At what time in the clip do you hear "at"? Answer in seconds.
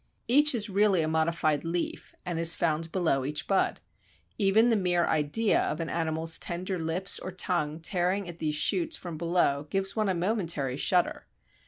8.27-8.39